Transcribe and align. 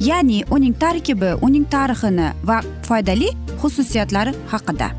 ya'ni 0.00 0.44
uning 0.50 0.74
tarkibi 0.78 1.34
uning 1.42 1.66
tarixini 1.70 2.30
va 2.44 2.60
foydali 2.88 3.28
xususiyatlari 3.62 4.34
haqida. 4.52 4.90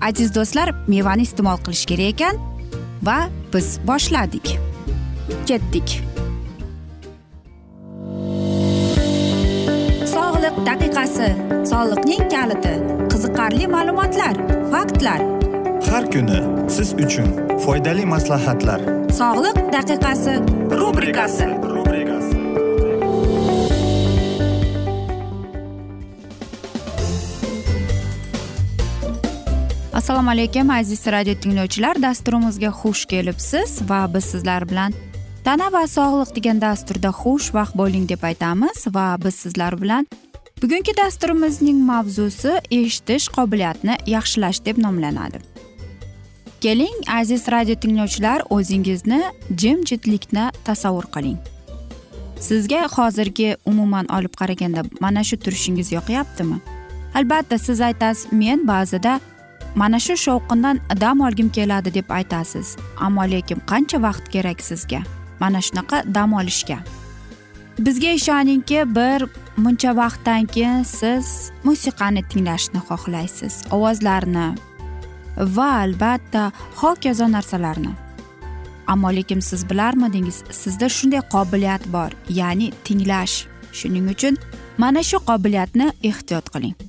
Aziz 0.00 0.34
do'stlar 0.34 0.72
mevani 0.88 1.26
iste'mol 1.28 1.58
qilish 1.64 1.84
kerak 1.90 2.14
ekan 2.14 2.36
va 3.02 3.18
biz 3.52 3.78
boshladik. 3.88 4.54
Ketdik. 5.48 5.98
Sog'liq 10.14 10.56
daqiqasi 10.68 11.28
soliqning 11.72 12.24
kaliti 12.34 12.74
qiziqarli 13.12 13.66
ma'lumotlar 13.74 14.34
faktlar. 14.72 15.20
Har 15.90 16.04
kuni 16.12 16.40
siz 16.76 16.94
uchun 17.04 17.28
foydali 17.64 18.04
maslahatlar. 18.14 18.80
Sog'liq 19.20 19.56
daqiqasi 19.76 20.34
rubrikasi 20.80 21.48
assalomu 30.08 30.30
alaykum 30.30 30.70
aziz 30.70 31.06
radio 31.06 31.34
tinglovchilar. 31.34 32.02
Dasturimizga 32.02 32.68
xush 32.80 33.04
kelibsiz 33.06 33.80
va 33.90 34.14
biz 34.14 34.24
sizlar 34.24 34.64
bilan 34.70 34.94
tana 35.44 35.66
va 35.72 35.82
sog'liq 35.86 36.30
degan 36.36 36.60
dasturda 36.60 37.10
xushvaqt 37.20 37.76
bo'ling 37.80 38.08
deb 38.08 38.24
aytamiz 38.30 38.86
va 38.94 39.04
biz 39.24 39.34
sizlar 39.34 39.76
bilan 39.82 40.08
bugungi 40.62 40.96
dasturimizning 41.02 41.84
mavzusi 41.90 42.52
eshitish 42.70 43.28
qobiliyatini 43.36 43.98
yaxshilash 44.14 44.64
deb 44.64 44.80
nomlanadi. 44.84 45.38
Keling 46.60 46.98
aziz 47.20 47.48
radio 47.48 47.74
tinglovchilar 47.74 48.42
o'zingizni 48.50 49.22
jimjitlikni 49.60 50.50
tasavvur 50.64 51.06
qiling. 51.14 51.38
Sizga 52.40 52.86
hozirgi 52.96 53.56
umuman 53.66 54.06
olib 54.16 54.34
qaraganda 54.40 54.82
mana 55.00 55.24
shu 55.24 55.36
turishingiz 55.36 55.92
yoqyaptimi? 55.92 56.56
Albatta 57.14 57.58
siz 57.58 57.80
aytasiz 57.80 58.32
men 58.32 58.66
ba'zida 58.68 59.20
mana 59.74 59.98
shu 60.00 60.12
shovqindan 60.12 60.80
dam 61.00 61.20
olgim 61.20 61.48
keladi 61.48 61.94
deb 61.94 62.10
aytasiz. 62.10 62.76
Ammo 62.96 63.22
lekin 63.22 63.60
qancha 63.66 64.02
vaqt 64.02 64.28
kerak 64.28 64.60
sizga? 64.60 65.02
Mana 65.40 65.58
shunaqa 65.58 66.14
dam 66.14 66.32
olishga. 66.32 66.78
Bizga 67.78 68.10
ishoningki 68.10 68.94
bir 68.94 69.26
muncha 69.56 69.96
vaqtdan 69.96 70.46
keyin 70.54 70.82
siz 70.82 71.50
musiqani 71.64 72.22
tinglashni 72.28 72.80
xohlaysiz. 72.88 73.54
Ovozlarni 73.70 74.46
va 75.36 75.68
albatta 75.84 76.52
hokazo 76.76 77.32
narsalarni. 77.32 77.92
Ammo 78.86 79.08
lekin 79.16 79.40
siz 79.40 79.70
bilarmidingiz 79.70 80.42
sizda 80.50 80.88
shunday 80.88 81.22
qobiliyat 81.34 81.82
bor 81.92 82.10
ya'ni 82.28 82.72
tinglash. 82.84 83.46
Shuning 83.72 84.10
uchun 84.14 84.34
mana 84.78 85.02
shu 85.02 85.16
qobiliyatni 85.30 85.92
ehtiyot 86.02 86.46
qiling. 86.54 86.87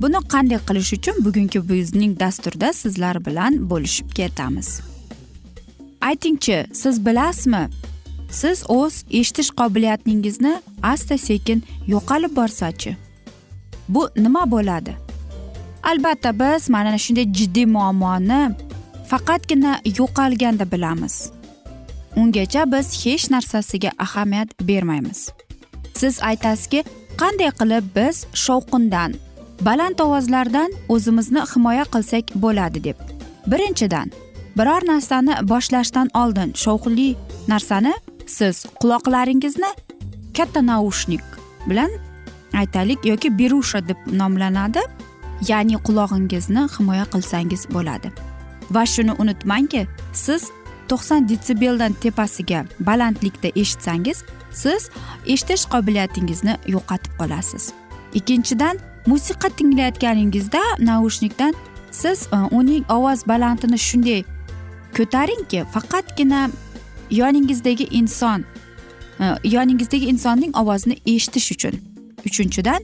Buni 0.00 0.20
qanday 0.32 0.60
qilish 0.68 0.92
uchun 0.96 1.16
bugungi 1.24 1.60
bizning 1.70 2.12
dasturda 2.20 2.72
sizlar 2.72 3.16
bilan 3.26 3.52
bo'lishib 3.70 4.08
ketamiz? 4.18 4.80
Aytingchi 6.00 6.58
siz 6.72 7.06
bilasizmi? 7.06 7.64
Siz 8.30 8.64
o'z 8.68 8.94
eshitish 9.10 9.50
qobiliyatingizni 9.60 10.54
asta 10.82 11.18
sekin 11.18 11.62
yo'qolib 11.92 12.36
borsachi 12.36 12.96
bu 13.88 14.08
nima 14.16 14.50
bo'ladi? 14.50 14.94
Albatta 15.82 16.30
biz 16.40 16.70
mana 16.70 16.98
shunday 16.98 17.26
jiddiy 17.38 17.66
muammoni 17.66 18.42
faqatgina 19.10 19.72
yo'qolganda 19.98 20.72
bilamiz. 20.72 21.30
Ungacha 22.16 22.72
biz 22.72 22.86
hech 23.06 23.30
narsasiga 23.30 23.90
ahamiyat 23.98 24.48
bermaymiz. 24.68 25.20
Siz 25.94 26.22
aytasizki 26.22 26.84
qanday 27.20 27.50
qilib 27.60 27.84
biz 27.96 28.16
shovqindan 28.44 29.10
baland 29.60 29.98
ovozlardan 29.98 30.70
o'zimizni 30.88 31.42
himoya 31.54 31.84
qilsak 31.84 32.24
bo'ladi 32.34 32.84
deb. 32.84 32.98
Birinchidan 33.46 34.10
biror 34.58 34.82
narsani 34.92 35.34
boshlashdan 35.52 36.08
oldin 36.14 36.52
shovqinli 36.64 37.16
narsani 37.48 37.94
siz 38.26 38.66
quloqlaringizni 38.80 39.70
katta 40.36 40.60
naushnik 40.66 41.24
bilan 41.66 41.90
aytaylik 42.54 43.04
yoki 43.04 43.38
berusha 43.38 43.88
deb 43.88 43.98
nomlanadi. 44.12 44.80
Ya'ni 45.48 45.76
qulog'ingizni 45.86 46.62
himoya 46.78 47.04
qilsangiz 47.12 47.62
bo'ladi. 47.74 48.08
Va 48.70 48.86
shuni 48.86 49.12
unutmangki 49.22 49.86
siz 50.12 50.42
to'qson 50.88 51.28
detsibeldan 51.28 51.92
tepasiga 52.02 52.64
balandlikda 52.88 53.48
eshitsangiz 53.60 54.18
siz 54.62 54.90
eshitish 55.26 55.64
qobiliyatingizni 55.72 56.54
yo'qotib 56.74 57.12
qolasiz. 57.20 57.72
Ikkinchidan 58.14 58.76
musiqa 59.06 59.48
tinglayotganingizda 59.48 60.62
naushnikdan 60.78 61.54
siz 61.90 62.28
e, 62.32 62.36
uning 62.50 62.84
ovoz 62.90 63.26
balandini 63.28 63.78
shunday 63.78 64.24
ko'taringki 64.96 65.64
faqatgina 65.74 66.50
yoningizdagi 67.10 67.84
inson 67.90 68.44
e, 69.20 69.24
yoningizdagi 69.44 70.06
insonning 70.06 70.56
ovozini 70.56 70.96
eshitish 71.06 71.52
uchun. 71.52 71.74
Uchinchidan 72.26 72.82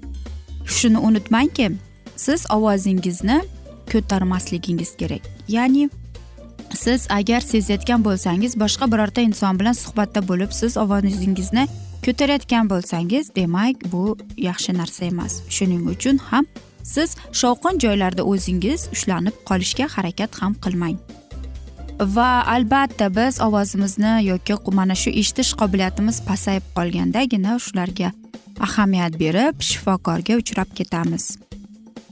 shuni 0.67 0.99
unutmangki 0.99 1.71
siz 2.17 2.47
ovozingizni 2.51 3.41
ko'tarmasligingiz 3.93 4.97
kerak. 4.97 5.23
Ya'ni 5.49 5.91
siz 6.75 7.07
agar 7.11 7.41
sezayotgan 7.41 8.05
bo'lsangiz 8.05 8.61
boshqa 8.61 8.93
birorta 8.93 9.21
inson 9.21 9.59
bilan 9.59 9.73
suhbatda 9.73 10.29
bo'lib 10.29 10.53
siz 10.53 10.77
ovozingizni 10.77 11.69
ko'tarayotgan 12.05 12.69
bo'lsangiz 12.73 13.35
demak 13.37 13.77
bu 13.93 14.17
yaxshi 14.49 14.73
narsa 14.81 15.05
emas. 15.05 15.43
Shuning 15.57 15.85
uchun 15.95 16.17
ham 16.31 16.45
siz 16.83 17.17
shovqin 17.41 17.81
joylarda 17.85 18.23
o'zingiz 18.33 18.89
ushlanib 18.95 19.37
qolishga 19.49 19.87
harakat 19.95 20.31
ham 20.41 20.53
qilmang. 20.65 20.97
Va 22.17 22.31
albatta 22.55 23.09
biz 23.17 23.41
ovozimizni 23.41 24.15
yoki 24.31 24.55
mana 24.79 24.95
shu 24.95 25.11
eshitish 25.11 25.53
qobiliyatimiz 25.61 26.17
pasayib 26.29 26.65
qolgandagina 26.77 27.59
shularga 27.67 28.13
ahamiyat 28.67 29.19
berib 29.23 29.55
shifokorga 29.69 30.37
uchrab 30.43 30.69
ketamiz. 30.79 31.25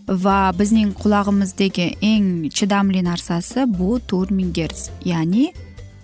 Va 0.08 0.52
bizning 0.58 0.90
qulog'imizdagi 1.02 1.86
eng 2.12 2.28
chidamli 2.56 3.00
narsasi 3.10 3.60
bu 3.78 4.00
to'rt 4.10 4.30
ming 4.30 4.52
gerts 4.58 4.90
ya'ni 5.04 5.52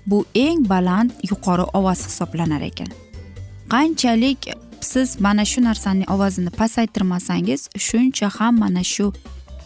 bu 0.06 0.24
eng 0.34 0.68
baland 0.68 1.10
yuqori 1.30 1.64
ovoz 1.78 2.00
hisoblanar 2.08 2.62
ekan. 2.70 2.90
Qanchalik 3.74 4.40
siz 4.80 5.20
mana 5.20 5.44
shu 5.44 5.60
narsani 5.64 6.04
ovozini 6.14 6.50
pasaytirmasangiz 6.60 7.68
shuncha 7.86 8.28
ham 8.38 8.58
mana 8.58 8.84
shu 8.84 9.12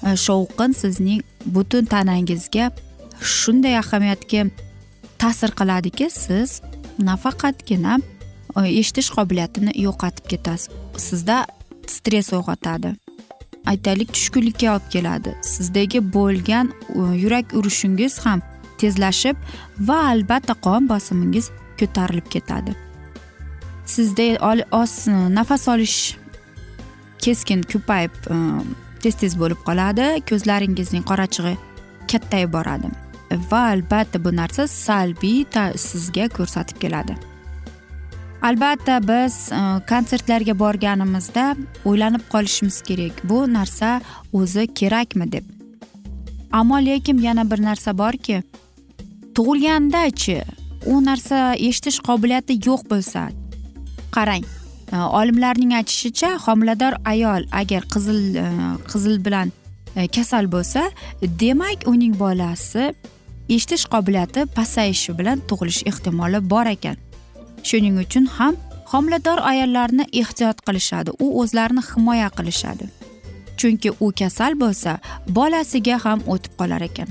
e, 0.07 0.17
shovqin 0.27 0.73
sizning 0.83 1.23
butun 1.55 1.85
tanangizga 1.85 2.67
shunday 3.21 3.79
ahamiyatga 3.79 4.43
ta'sir 5.19 5.51
qiladiki 5.59 6.07
siz 6.11 6.51
nafaqatgina 7.09 7.95
e, 8.59 8.61
eshitish 8.81 9.11
qobiliyatini 9.17 9.73
yo'qotib 9.87 10.27
ketasiz. 10.33 10.69
Sizda 11.07 11.37
stress 11.87 12.33
uyg'otadi. 12.33 12.95
Aytaylik 13.73 14.13
tushkunlikka 14.17 14.67
olib 14.75 14.89
keladi. 14.95 15.31
Sizdagi 15.55 16.01
bo'lgan 16.17 16.67
e, 16.73 17.01
yurak 17.23 17.47
urishingiz 17.59 18.19
ham 18.25 18.41
tezlashib 18.79 19.37
va 19.89 19.99
albatta 20.13 20.55
qon 20.67 20.89
bosimingiz 20.93 21.51
ko'tarilib 21.81 22.29
ketadi. 22.35 22.75
Sizda 23.95 24.57
oz 24.71 25.09
e, 25.09 25.35
nafas 25.35 25.69
olish 25.69 26.17
keskin 27.19 27.63
ko'payib 27.73 28.15
e, 28.35 28.37
tez 29.03 29.15
tez 29.21 29.37
bo'lib 29.39 29.61
qoladi. 29.69 30.07
Ko'zlaringizning 30.29 31.05
qorachig'i 31.11 31.55
kattayib 32.11 32.53
boradi. 32.57 32.91
Va 33.51 33.63
albatta 33.75 34.21
bu 34.25 34.35
narsa 34.37 34.67
salbiy 34.69 35.45
sizga 35.77 36.29
ko'rsatib 36.37 36.81
keladi. 36.83 37.17
Albatta 38.43 38.99
biz 39.09 39.53
e, 39.53 39.61
konsertlarga 39.91 40.59
borganimizda 40.59 41.57
o'ylanib 41.85 42.25
qolishimiz 42.33 42.83
kerak. 42.83 43.23
Bu 43.25 43.53
narsa 43.53 44.01
o'zi 44.33 44.67
kerakmi 44.75 45.33
deb. 45.33 45.45
Ammo 46.53 46.77
lekin 46.77 47.19
yana 47.19 47.51
bir 47.51 47.63
narsa 47.63 47.99
borki 47.99 48.43
tug'ilgandachi 49.35 50.43
u 50.87 51.05
narsa 51.05 51.55
eshitish 51.55 51.99
qobiliyati 52.09 52.55
yo'q 52.67 52.83
bo'lsa 52.91 53.31
qarang. 54.17 54.45
Э, 54.93 54.97
olimlarning 55.19 55.73
aytishicha 55.81 56.31
homilador 56.47 56.95
ayol 57.13 57.43
agar 57.61 57.83
qizil 57.95 58.21
э, 58.37 58.47
qizil 58.93 59.17
bilan 59.27 59.53
e, 59.97 60.09
kasal 60.09 60.47
bo'lsa 60.55 60.83
demak 61.23 61.89
uning 61.93 62.19
bolasi 62.19 62.93
eshitish 63.49 63.87
qobiliyati 63.95 64.47
pasayishi 64.57 65.19
bilan 65.19 65.43
tug'ilish 65.49 65.83
ehtimoli 65.91 66.41
bor 66.51 66.67
ekan. 66.67 66.97
Shuning 67.69 67.97
uchun 68.05 68.27
ham 68.37 68.55
homilador 68.93 69.39
ayollarni 69.53 70.05
ehtiyot 70.21 70.59
qilishadi 70.67 71.11
u 71.25 71.27
o'zlarini 71.41 71.83
himoya 71.91 72.29
qilishadi. 72.39 72.85
Chunki 73.59 73.91
u 74.01 74.13
kasal 74.21 74.53
bo'lsa 74.63 74.99
bolasiga 75.29 75.99
ham 76.05 76.21
o'tib 76.33 76.53
qolar 76.61 76.83
ekan. 76.91 77.09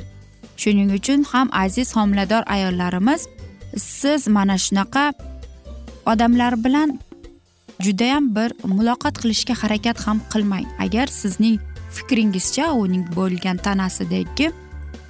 Shuning 0.62 0.90
uchun 0.98 1.24
ham 1.32 1.48
aziz 1.64 1.96
homilador 1.98 2.44
ayollarimiz 2.56 3.22
siz 3.78 4.28
mana 4.28 4.58
shunaqa 4.66 5.06
odamlar 6.06 6.64
bilan 6.64 7.00
judayam 7.80 8.36
bir 8.36 8.54
muloqot 8.64 9.16
qilishga 9.22 9.56
harakat 9.62 10.08
ham 10.08 10.22
qilmang. 10.34 10.66
Agar 10.80 11.08
sizning 11.08 11.60
fikringizcha 11.96 12.72
uning 12.84 13.06
bo'lgan 13.16 13.58
tanasidagi 13.58 14.52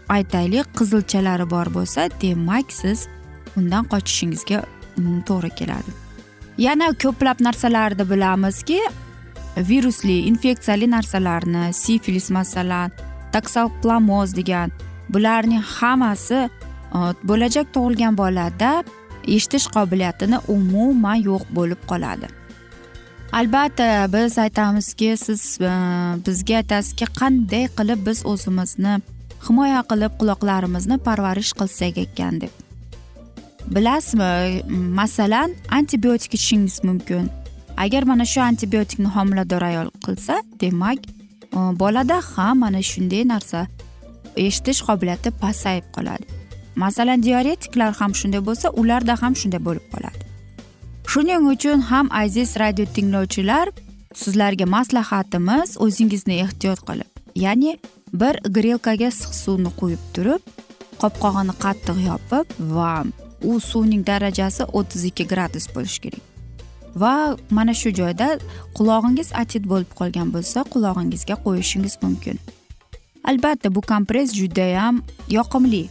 aytaylik 0.10 0.68
qizilchalari 0.78 1.50
bor 1.50 1.68
bo'lsa 1.78 2.10
demak 2.22 2.72
siz 2.72 3.08
undan 3.58 3.86
qochishingizga 3.94 4.60
mm, 4.98 5.22
to'g'ri 5.28 5.52
keladi. 5.60 5.92
Yana 6.58 6.88
ko'plab 7.04 7.38
narsalarni 7.48 8.06
bilamizki 8.12 8.80
virusli 9.58 10.18
infeksiyali 10.30 10.92
narsalarni 10.92 11.74
sifilis 11.74 12.30
masalan 12.30 12.92
taksoplamoz 13.32 14.36
degan 14.36 14.72
bularning 15.10 15.62
hammasi 15.62 16.50
uh, 16.94 17.14
bo'lajak 17.24 17.74
tug'ilgan 17.74 18.18
bolada 18.18 18.84
eshitish 19.28 19.68
qobiliyatini 19.76 20.40
umuman 20.48 21.16
yo'q 21.16 21.44
bo'lib 21.58 21.82
qoladi. 21.92 22.28
Albatta 23.34 24.08
biz 24.14 24.38
aytamizki 24.38 25.18
siz 25.18 25.58
e, 25.62 25.72
bizga 26.26 26.56
aytasizki 26.62 27.06
qanday 27.20 27.66
qilib 27.78 28.06
biz 28.08 28.20
o'zimizni 28.32 29.00
himoya 29.48 29.82
qilib 29.92 30.20
quloqlarimizni 30.20 30.98
parvarish 31.08 31.54
qilsak 31.60 31.98
ekan 32.06 32.42
deb. 32.42 32.54
Bilasizmi 33.76 34.62
masalan 35.00 35.56
antibiotik 35.80 36.34
ichishingiz 36.34 36.84
mumkin. 36.84 37.32
Agar 37.78 38.04
mana 38.04 38.26
shu 38.26 38.42
antibiotikni 38.42 39.10
homilador 39.16 39.64
ayol 39.70 39.90
qilsa 40.06 40.36
demak 40.62 41.00
e, 41.08 41.60
bolada 41.82 42.22
ham 42.36 42.60
mana 42.60 42.82
shunday 42.92 43.24
narsa 43.34 43.66
eshitish 44.46 44.82
qobiliyati 44.88 45.32
pasayib 45.44 45.86
qoladi. 45.96 46.43
Masalan 46.76 47.24
diaretiklar 47.24 47.92
ham 48.00 48.12
shunday 48.20 48.42
bo'lsa 48.48 48.68
ularda 48.82 49.22
ham 49.22 49.34
shunday 49.42 49.62
bo'lib 49.68 49.86
qoladi. 49.94 50.22
Shuning 51.12 51.44
uchun 51.54 51.80
ham 51.92 52.08
aziz 52.12 52.50
radio 52.60 52.86
tinglovchilar 52.96 53.68
sizlarga 54.22 54.66
maslahatimiz 54.76 55.78
o'zingizni 55.86 56.36
ehtiyot 56.46 56.80
qilib 56.90 57.10
ya'ni 57.46 57.72
bir 58.22 58.36
grelkaga 58.58 59.08
issiq 59.14 59.34
suvni 59.44 59.72
quyib 59.80 60.04
turib 60.16 60.42
qopqog'ini 61.02 61.54
qattiq 61.64 61.98
yopib 62.10 62.46
va 62.78 62.92
u 63.50 63.60
suvning 63.60 64.04
darajasi 64.08 64.64
o'ttiz 64.78 65.04
ikki 65.10 65.28
gradus 65.32 65.66
bo'lishi 65.76 66.00
kerak. 66.06 66.24
Va 67.02 67.14
mana 67.50 67.74
shu 67.82 67.90
joyda 68.00 68.28
qulog'ingiz 68.78 69.30
atit 69.42 69.64
bo'lib 69.72 69.92
qolgan 70.00 70.30
bo'lsa 70.36 70.66
qulog'ingizga 70.74 71.36
qo'yishingiz 71.46 71.96
mumkin. 72.04 72.38
Albatta 73.30 73.76
bu 73.76 73.82
kompress 73.82 74.34
judayam 74.40 75.02
yoqimli. 75.38 75.84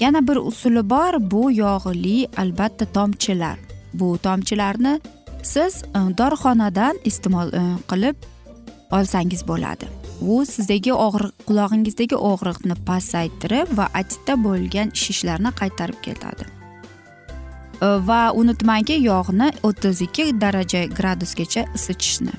Yana 0.00 0.28
bir 0.28 0.36
usuli 0.36 0.90
bor 0.90 1.30
bu 1.30 1.50
yog'li 1.52 2.28
albatta 2.36 2.84
tomchilar. 2.84 3.58
Bu 3.94 4.18
tomchilarni 4.18 5.00
siz 5.42 5.82
e, 5.82 5.98
dorixonadan 6.18 6.98
iste'mol 7.04 7.52
e, 7.52 7.62
qilib 7.90 8.16
olsangiz 8.90 9.46
bo'ladi. 9.48 9.86
U 10.20 10.44
sizdagi 10.46 10.92
og'riq 10.92 11.46
qulog'ingizdagi 11.48 12.16
og'riqni 12.30 12.76
pasaytirib 12.88 13.76
va 13.78 13.88
atitda 14.00 14.34
bo'lgan 14.46 14.94
shishlarni 15.02 15.50
qaytarib 15.60 16.00
ketadi 16.06 16.46
e, 17.82 17.86
va 18.08 18.20
unutmangki 18.40 18.98
yog'ni 19.10 19.52
o'ttiz 19.68 20.02
ikki 20.06 20.32
daraja 20.40 20.84
gradusgacha 20.98 21.66
isitishni. 21.74 22.34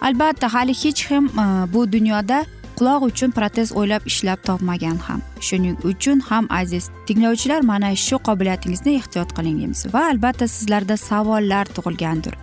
Albatta 0.00 0.52
hali 0.54 0.74
hech 0.82 1.00
kim 1.08 1.24
bu 1.72 1.92
dunyoda 1.92 2.44
quloq 2.78 3.02
uchun 3.10 3.30
protez 3.36 3.72
o'ylab 3.78 4.04
ishlab 4.10 4.40
topmagan 4.48 4.98
ham. 5.06 5.20
Shuning 5.46 5.76
uchun 5.90 6.20
ham 6.28 6.46
aziz 6.60 6.90
tinglovchilar 7.06 7.60
mana 7.70 7.90
shu 8.06 8.16
qobiliyatingizni 8.28 8.92
ehtiyot 9.00 9.30
qiling 9.36 9.56
deymiz 9.60 9.82
va 9.94 10.02
albatta 10.10 10.46
sizlarda 10.56 10.96
savollar 11.08 11.66
tug'ilgandir. 11.76 12.34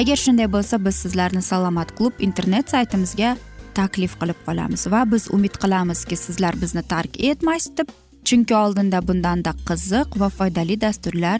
Agar 0.00 0.16
shunday 0.24 0.48
bo'lsa 0.54 0.84
biz 0.86 0.96
sizlarni 1.04 1.42
salomat 1.42 1.88
klub 1.98 2.14
internet 2.26 2.70
saytimizga 2.74 3.30
taklif 3.78 4.14
qilib 4.20 4.38
qolamiz 4.46 4.86
va 4.92 5.02
biz 5.12 5.26
umid 5.36 5.58
qilamizki 5.62 6.16
sizlar 6.26 6.54
bizni 6.62 6.82
tark 6.92 7.20
etmaysiz 7.30 7.76
deb 7.78 7.88
chunki 8.28 8.54
oldinda 8.62 8.98
bundanda 9.08 9.52
qiziq 9.68 10.18
va 10.20 10.28
foydali 10.38 10.80
dasturlar 10.86 11.38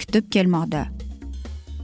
kutib 0.00 0.24
kelmoqda. 0.34 0.82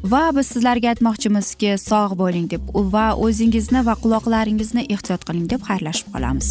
Va 0.05 0.31
biz 0.37 0.47
sizlarga 0.55 0.93
aytmoqchimizki 0.93 1.75
sog' 1.83 2.15
bo'ling 2.19 2.47
deb 2.51 2.71
va 2.95 3.07
o'zingizni 3.27 3.85
va 3.87 3.95
quloqlaringizni 4.03 4.87
ehtiyot 4.95 5.25
qiling 5.29 5.49
deb 5.51 5.65
xayrlashib 5.69 6.13
qolamiz. 6.15 6.49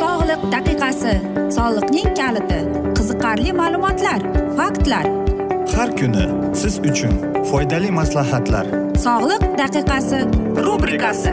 Sog'liq 0.00 0.42
daqiqasi 0.54 1.14
soliqning 1.56 2.10
kaliti 2.20 2.60
qiziqarli 2.96 3.52
ma'lumotlar 3.60 4.20
faktlar. 4.56 5.06
Har 5.76 5.90
kuni 6.00 6.26
siz 6.62 6.80
uchun 6.90 7.14
foydali 7.50 7.90
maslahatlar. 8.00 8.66
Sog'liq 9.06 9.44
daqiqasi 9.62 10.24
rubrikasi 10.66 11.32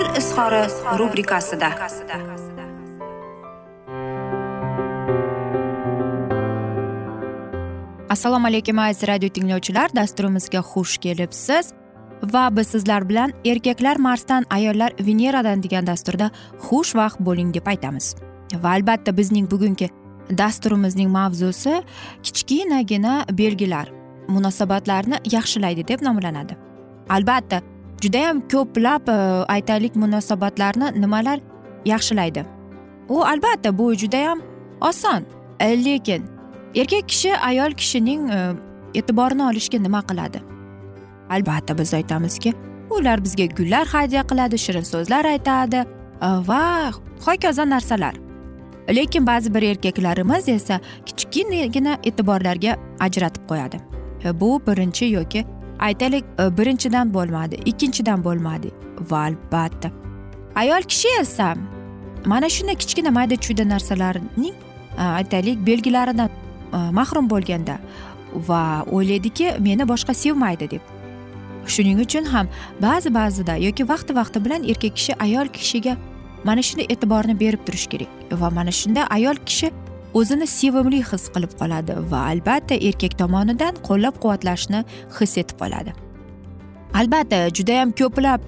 izhori 0.41 0.97
rubrikasida. 0.99 1.69
Assalomu 8.09 8.47
alaykum 8.47 8.79
aziz 8.79 9.07
radio 9.07 9.29
tinglovchilar. 9.29 9.89
Dasturimizga 9.95 10.59
xush 10.59 10.97
kelibsiz. 10.97 11.73
Va 12.23 12.49
biz 12.57 12.67
sizlar 12.67 13.09
bilan 13.09 13.33
erkaklar 13.45 13.97
marsdan 13.97 14.45
ayollar 14.49 14.93
veneradan 14.99 15.63
degan 15.63 15.87
dasturda 15.87 16.31
xushvaqt 16.69 17.19
bo'ling 17.19 17.53
deb 17.53 17.67
aytamiz. 17.67 18.15
Va 18.63 18.69
albatta 18.69 19.17
bizning 19.17 19.51
bugungi 19.51 19.89
dasturimizning 20.37 21.09
mavzusi 21.09 21.83
kichkinagina 22.23 23.25
belgilar 23.31 23.91
munosabatlarni 24.27 25.17
yaxshilaydi 25.31 25.87
deb 25.87 26.01
nomlanadi. 26.01 26.57
Albatta 27.09 27.61
judayam 28.01 28.41
ko'plab 28.47 29.09
e, 29.09 29.17
aytaylik 29.47 29.95
munosabatlarni 29.95 31.01
nimalar 31.01 31.39
yaxshilaydi? 31.85 32.45
U 33.09 33.23
albatta 33.25 33.77
bu 33.77 33.93
judayam 33.95 34.41
oson. 34.81 35.25
E, 35.59 35.85
lekin 35.85 36.25
erkak 36.75 37.09
kishi 37.09 37.37
ayol 37.37 37.71
kishining 37.71 38.31
e, 38.31 38.39
e'tiborini 38.95 39.43
olishga 39.43 39.79
nima 39.83 40.01
qiladi? 40.01 40.41
Albatta 41.29 41.77
biz 41.77 41.93
aytamizki 41.93 42.53
ular 42.89 43.23
bizga 43.23 43.45
gullar 43.45 43.87
hadya 43.87 44.23
qiladi 44.27 44.57
shirin 44.57 44.83
so'zlar 44.93 45.25
aytadi 45.25 45.85
va 46.21 46.91
hokazo 47.25 47.69
narsalar. 47.69 48.15
Lekin 48.89 49.27
ba'zi 49.27 49.53
bir 49.53 49.63
erkaklarimiz 49.63 50.49
esa 50.49 50.79
kichkinagina 51.05 51.97
e'tiborlarga 52.03 52.75
ajratib 52.99 53.43
qo'yadi. 53.49 53.77
Bu 54.41 54.61
birinchi 54.67 55.05
yoki 55.05 55.45
aytaylik 55.87 56.25
e, 56.39 56.57
birinchidan 56.57 57.13
bo'lmadi 57.13 57.55
ikkinchidan 57.65 58.23
bo'lmadi. 58.23 58.71
Va 59.09 59.25
albatta 59.29 59.91
ayol 60.55 60.83
kishi 60.91 61.09
esa 61.21 61.55
mana 62.25 62.49
shunday 62.49 62.75
kichkina 62.75 63.11
mayda 63.17 63.35
chuyda 63.35 63.69
narsalarning 63.69 64.55
e, 64.97 65.01
aytaylik 65.01 65.65
belgilaridan 65.65 66.29
e, 66.29 66.77
mahrum 66.99 67.29
bo'lganda 67.29 67.79
va 68.47 68.85
o'ylaydiki 68.91 69.55
meni 69.59 69.87
boshqa 69.93 70.13
sevmaydi 70.13 70.71
deb. 70.71 70.81
Shuning 71.73 71.99
uchun 72.05 72.25
ham 72.33 72.47
ba'zi 72.81 73.13
ba'zida 73.13 73.57
yoki 73.67 73.89
vaqti 73.89 74.15
vaqti 74.15 74.45
bilan 74.45 74.63
erkak 74.63 74.95
kishi 74.95 75.13
ayol 75.25 75.47
kishiga 75.57 75.97
mana 76.43 76.61
shunday 76.67 76.87
e'tiborni 76.93 77.39
berib 77.39 77.65
turish 77.65 77.87
kerak 77.87 78.09
va 78.41 78.49
mana 78.57 78.71
shunda 78.71 79.05
ayol 79.17 79.37
kishi 79.45 79.69
o'zini 80.13 80.47
sevimli 80.47 81.01
his 81.11 81.27
qilib 81.33 81.53
qoladi 81.59 81.97
va 82.11 82.21
albatta 82.31 82.75
erkak 82.89 83.17
tomonidan 83.21 83.77
qo'llab 83.87 84.15
quvvatlashni 84.23 84.83
his 85.19 85.37
etib 85.41 85.57
qoladi. 85.63 85.91
Albatta 86.99 87.39
judayam 87.57 87.91
ko'plab 87.99 88.41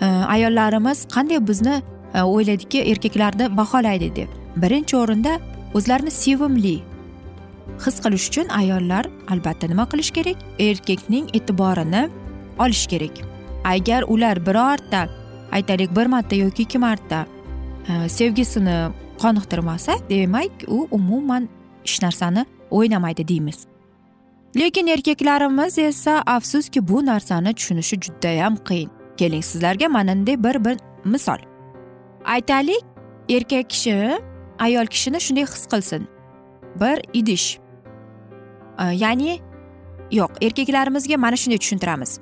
e, 0.00 0.06
ayollarimiz 0.06 1.04
qanday 1.14 1.40
bizni 1.50 1.76
e, 2.14 2.22
o'ylaydiki 2.22 2.84
erkaklarni 2.92 3.50
baholaydi 3.56 4.08
deb. 4.16 4.30
Birinchi 4.62 4.96
o'rinda 5.02 5.38
o'zlarini 5.74 6.12
sevimli 6.22 6.76
his 7.84 7.96
qilish 8.04 8.28
uchun 8.30 8.48
ayollar 8.60 9.04
albatta 9.32 9.68
nima 9.72 9.84
qilish 9.92 10.12
kerak? 10.16 10.38
Erkakning 10.68 11.28
e'tiborini 11.36 12.08
olish 12.58 12.86
kerak. 12.92 13.14
Agar 13.64 14.02
ular 14.08 14.46
birorta 14.46 15.08
aytaylik 15.52 15.96
bir 15.96 16.06
marta 16.06 16.36
yoki 16.36 16.62
ikki 16.62 16.78
marta 16.78 17.26
e, 17.88 18.08
sevgisini 18.08 19.01
qoniqtirmasa 19.24 19.92
demak 20.10 20.52
u 20.68 20.88
umuman 20.90 21.48
hech 21.84 22.02
narsani 22.02 22.46
o'ynamaydi 22.70 23.28
deymiz. 23.28 23.58
Lekin 24.56 24.86
erkaklarimiz 24.86 25.78
esa 25.78 26.22
afsuski 26.26 26.88
bu 26.88 27.06
narsani 27.06 27.54
tushunishi 27.54 27.96
judayam 28.00 28.56
qiyin. 28.56 28.90
Keling 29.16 29.44
sizlarga 29.44 29.88
mana 29.88 30.14
bunday 30.14 30.44
bir 30.44 30.64
bir 30.64 30.76
misol. 31.04 31.40
Aytaylik 32.24 32.84
erkak 33.28 33.70
kishi 33.70 34.18
ayol 34.58 34.86
kishini 34.86 35.20
shunday 35.20 35.42
his 35.42 35.66
qilsin. 35.66 36.02
Bir 36.80 36.98
idish. 37.12 37.58
Ya'ni 38.92 39.40
yo'q 40.10 40.32
erkaklarimizga 40.46 41.16
mana 41.16 41.36
shunday 41.36 41.58
tushuntiramiz. 41.58 42.20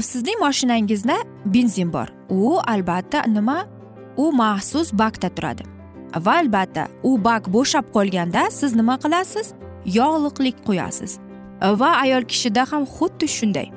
Sizning 0.00 0.38
moshinangizda 0.40 1.16
benzin 1.44 1.92
bor. 1.92 2.08
U 2.30 2.58
albatta 2.66 3.22
nima? 3.26 3.66
U 4.16 4.32
maxsus 4.32 4.92
bakda 4.92 5.28
turadi. 5.28 5.64
Va 6.16 6.38
albatta 6.42 6.88
u 7.02 7.24
bak 7.24 7.48
bo'shab 7.48 7.92
qolganda 7.94 8.50
siz 8.50 8.74
nima 8.74 8.98
qilasiz? 8.98 9.52
Yog'liqlik 9.86 10.64
quyasiz 10.66 11.18
va 11.62 11.90
ayol 12.00 12.24
kishida 12.24 12.64
ham 12.72 12.84
xuddi 12.84 13.28
shunday. 13.28 13.68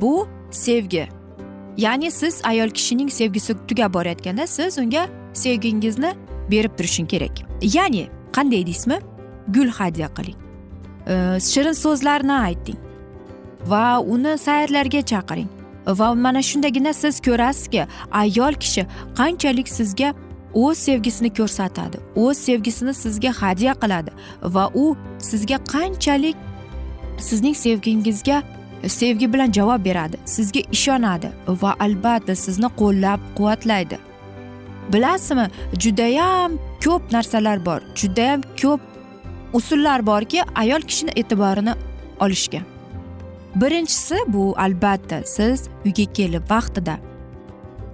Bu 0.00 0.28
sevgi. 0.50 1.08
Ya'ni 1.76 2.10
siz 2.10 2.40
ayol 2.44 2.70
kishining 2.70 3.10
sevgisi 3.10 3.54
tugab 3.68 3.94
borayotganda 3.94 4.46
siz 4.46 4.78
unga 4.78 5.08
sevgingizni 5.32 6.14
berib 6.50 6.72
turishing 6.78 7.08
kerak. 7.08 7.44
Ya'ni 7.62 8.08
qanday 8.32 8.66
deysizmi? 8.66 8.98
Gul 9.48 9.68
hadya 9.68 10.08
qiling. 10.16 10.38
Shirin 11.50 11.72
so'zlarni 11.72 12.32
ayting. 12.32 12.78
Va 13.66 14.00
uni 14.00 14.38
sayrlarga 14.38 15.02
chaqiring. 15.02 15.48
Va 15.88 16.14
mana 16.14 16.42
shundagina 16.42 16.92
siz 16.92 17.20
ko'rasizki 17.20 17.86
ayol 18.12 18.54
kishi 18.54 18.86
qanchalik 19.18 19.68
sizga 19.68 20.14
o'z 20.54 20.78
sevgisini 20.78 21.30
ko'rsatadi 21.38 21.96
o'z 22.16 22.38
sevgisini 22.46 22.94
sizga 22.94 23.32
hadya 23.40 23.72
qiladi 23.82 24.10
va 24.42 24.70
u 24.74 24.96
sizga 25.30 25.58
qanchalik 25.74 26.36
sizning 27.28 27.56
sevgingizga 27.64 28.42
sevgi 28.86 29.32
bilan 29.32 29.52
javob 29.52 29.84
beradi 29.84 30.16
sizga 30.24 30.60
ishonadi 30.72 31.30
va 31.46 31.74
albatta 31.80 32.34
sizni 32.34 32.68
qo'llab 32.80 33.20
quvvatlaydi. 33.36 33.98
Bilasizmi 34.92 35.46
judayam 35.78 36.52
ko'p 36.84 37.12
narsalar 37.12 37.66
bor 37.66 37.80
judayam 37.94 38.40
ko'p 38.62 38.80
usullar 39.52 40.06
borki 40.06 40.42
ayol 40.54 40.80
kishini 40.80 41.10
e'tiborini 41.16 41.74
olishga. 42.20 42.60
Birinchisi 43.54 44.16
bu 44.28 44.54
albatta 44.58 45.22
siz 45.24 45.68
uyga 45.84 46.12
kelib 46.12 46.50
vaqtida. 46.50 46.98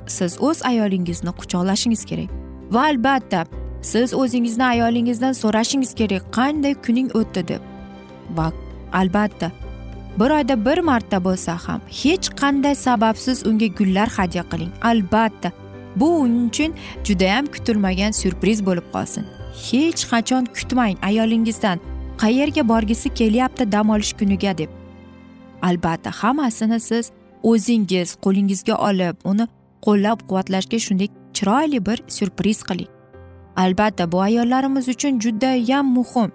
Siz 0.07 0.43
o'z 0.43 0.63
ayolingizni 0.65 1.31
quchoqlashingiz 1.31 2.05
kerak. 2.05 2.31
Va 2.71 2.83
albatta 2.83 3.47
siz 3.83 4.15
o'zingizni 4.15 4.65
ayolingizdan 4.65 5.33
so'rashingiz 5.33 5.95
kerak 5.95 6.33
qanday 6.33 6.75
kuning 6.75 7.17
o'tdi 7.17 7.49
deb. 7.49 7.63
Va 8.37 8.53
albatta 8.93 9.51
bir 10.19 10.31
oyda 10.31 10.65
bir 10.65 10.79
marta 10.79 11.25
bo'lsa 11.25 11.59
ham 11.67 11.81
hech 12.03 12.29
qanday 12.41 12.75
sababsiz 12.75 13.47
unga 13.47 13.67
gullar 13.67 14.09
hadya 14.09 14.43
qiling. 14.51 14.73
Albatta 14.83 15.53
bu 15.97 16.09
uning 16.17 16.49
uchun 16.49 16.75
judayam 17.05 17.47
kutilmagan 17.47 18.11
syurpriz 18.11 18.67
bo'lib 18.67 18.87
qolsin. 18.93 19.25
Hech 19.71 20.03
qachon 20.11 20.45
kutmang 20.57 20.97
ayolingizdan 21.03 21.79
qayerga 22.19 22.69
borgisi 22.69 23.15
kelyapti 23.15 23.73
dam 23.73 23.91
olish 23.91 24.13
kuniga 24.13 24.59
deb. 24.59 24.84
Albatta 25.69 26.11
hammasini 26.21 26.81
siz 26.81 27.05
o'zingiz 27.51 28.09
qo'lingizga 28.25 28.75
olib 28.89 29.17
uni 29.31 29.47
qo'llab 29.87 30.19
quvvatlashga 30.29 30.79
shunday 30.87 31.09
chiroyli 31.37 31.87
bir 31.87 31.99
syurpriz 32.17 32.63
qiling. 32.69 32.91
Albatta 33.57 34.13
bu 34.13 34.21
ayollarimiz 34.21 34.89
uchun 34.89 35.21
judayam 35.21 35.87
muhim. 35.99 36.31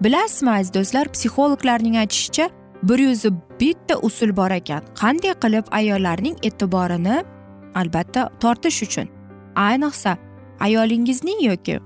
Bilasizmi 0.00 0.50
aziz 0.50 0.74
do'stlar 0.74 1.06
psixologlarning 1.14 1.96
aytishicha 2.02 2.50
bir 2.82 2.98
yuz 2.98 3.24
bitta 3.60 3.94
usul 4.08 4.36
bor 4.36 4.50
ekan. 4.50 4.82
Qanday 5.00 5.34
qilib 5.42 5.66
ayollarning 5.70 6.36
e'tiborini 6.42 7.16
albatta 7.74 8.30
tortish 8.40 8.82
uchun? 8.82 9.08
Ayniqsa 9.56 10.16
ayolingizning 10.60 11.40
yoki 11.50 11.80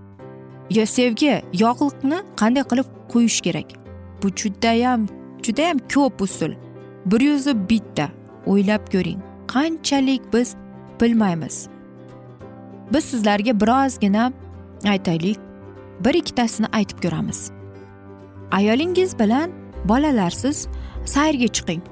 yo 0.76 0.86
sevgi 0.86 1.42
yog'liqni 1.64 2.18
qanday 2.40 2.64
qilib 2.70 2.88
quyish 3.12 3.40
kerak? 3.46 3.68
Bu 4.22 4.28
judayam 4.40 5.00
judayam 5.46 5.78
ko'p 5.94 6.22
usul. 6.26 6.52
Bir 7.06 7.21
yuzi 7.21 7.68
bitta 7.68 8.09
o'ylab 8.47 8.92
ko'ring. 8.92 9.21
Qanchalik 9.47 10.23
biz 10.32 10.54
bilmaymiz. 11.00 11.68
Biz 12.92 13.04
sizlarga 13.04 13.61
birozgina 13.61 14.32
aytaylik 14.88 15.38
bir 16.04 16.14
ikkitasini 16.14 16.66
aytib 16.73 17.02
ko'ramiz. 17.02 17.50
Ayolingiz 18.50 19.18
bilan 19.18 19.50
bolalarsiz 19.85 20.66
sayrga 21.04 21.47
chiqing. 21.47 21.82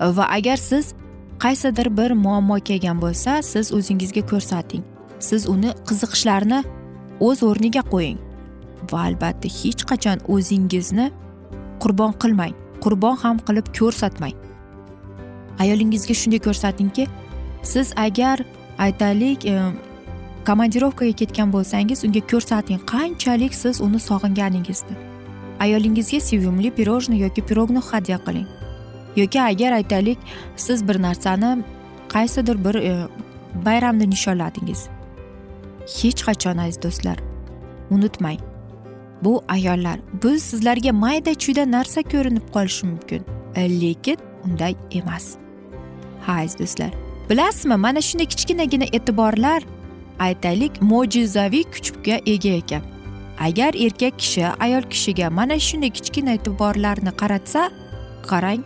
Va 0.00 0.26
agar 0.36 0.56
siz 0.56 0.94
qaysidir 1.38 1.96
bir 1.96 2.10
muammo 2.10 2.54
kelgan 2.54 3.00
bo'lsa 3.02 3.42
siz 3.42 3.72
o'zingizga 3.72 4.26
ko'rsating. 4.26 4.84
Siz 5.18 5.48
uni 5.48 5.70
qiziqishlarini 5.88 6.64
o'z 7.20 7.42
o'rniga 7.42 7.82
qo'ying. 7.92 8.18
Va 8.92 9.00
albatta 9.08 9.48
hech 9.48 9.82
qachon 9.90 10.18
o'zingizni 10.28 11.10
qurbon 11.80 12.12
qilmang. 12.22 12.65
Qurbon 12.86 13.16
ham 13.24 13.42
qilib 13.48 13.72
ko'rsatmang. 13.78 14.36
Ayolingizga 15.62 16.14
shunday 16.20 16.40
ko'rsatingki 16.46 17.08
siz 17.72 17.92
agar 18.06 18.44
aytaylik 18.78 19.44
e, 19.52 19.58
komandirovkaga 20.48 21.12
ketgan 21.24 21.52
bo'lsangiz 21.56 22.06
unga 22.06 22.22
ko'rsating 22.32 22.80
qanchalik 22.92 23.52
siz 23.62 23.80
uni 23.86 24.00
sog'inganingizni 24.08 24.96
ayolingizga 25.60 26.20
sevimli 26.20 26.70
pirojnoy 26.70 27.18
yoki 27.18 27.42
pirogni 27.42 27.80
hadya 27.90 28.18
qiling. 28.24 28.46
Yoki 29.16 29.40
agar 29.40 29.72
aytaylik 29.72 30.18
siz 30.56 30.88
bir 30.88 31.02
narsani 31.02 31.64
qaysidir 32.08 32.64
bir 32.64 32.74
e, 32.74 33.06
bayramni 33.64 34.10
nishonladingiz. 34.10 34.88
Hech 36.00 36.20
qachon 36.26 36.58
aziz 36.58 36.82
do'stlar 36.82 37.18
unutmang. 37.90 38.40
Bu 39.22 39.42
ayollar 39.48 39.98
bu 40.22 40.40
sizlarga 40.40 40.92
mayda 40.92 41.34
chuyda 41.34 41.70
narsa 41.70 42.02
ko'rinib 42.02 42.46
qolishi 42.54 42.86
mumkin. 42.86 43.22
E, 43.56 43.80
lekin 43.80 44.16
unday 44.44 44.74
emas. 44.90 45.36
Ha 46.26 46.32
aziz 46.32 46.58
do'stlar. 46.58 46.90
Bilasizmi 47.30 47.76
mana 47.76 48.00
shunday 48.00 48.26
kichkinagina 48.26 48.84
e'tiborlar 48.84 49.62
aytaylik 50.18 50.82
mo'jizaviy 50.82 51.62
kuchga 51.62 52.16
ega 52.26 52.48
ekan. 52.48 52.82
Agar 53.40 53.74
erkak 53.74 54.18
kishi 54.18 54.46
ayol 54.46 54.82
kishiga 54.82 55.30
mana 55.30 55.58
shunday 55.60 55.90
kichkina 55.90 56.32
e'tiborlarni 56.34 57.12
qaratsa 57.20 57.70
qarang 58.30 58.62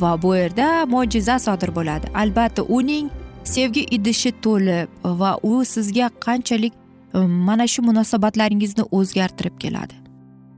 va 0.00 0.22
bu 0.22 0.34
yerda 0.34 0.86
mo'jiza 0.86 1.38
sodir 1.38 1.74
bo'ladi. 1.78 2.06
Albatta 2.14 2.62
uning 2.62 3.10
sevgi 3.44 3.82
idishi 3.96 4.32
to'lib 4.44 4.88
va 5.20 5.38
u 5.42 5.64
sizga 5.64 6.10
qanchalik 6.26 6.74
mana 7.18 7.66
shu 7.66 7.82
munosabatlaringizni 7.82 8.84
o'zgartirib 8.90 9.58
keladi. 9.58 9.94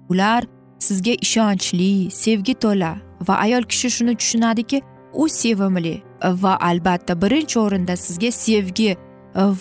Ular 0.08 0.44
sizga 0.78 1.14
ishonchli 1.26 2.10
sevgi 2.10 2.54
to'la 2.54 2.96
va 3.28 3.34
ayol 3.44 3.62
kishi 3.62 3.90
shuni 3.90 4.16
tushunadiki 4.16 4.82
u 5.12 5.28
sevimli 5.28 6.02
va 6.22 6.56
albatta 6.60 7.22
birinchi 7.22 7.58
o'rinda 7.58 7.96
sizga 7.96 8.30
sevgi 8.30 8.90
e, 8.90 8.96